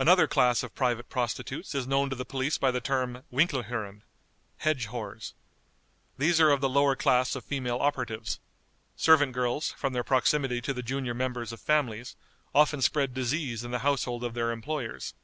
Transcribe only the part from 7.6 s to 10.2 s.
operatives. Servant girls, from their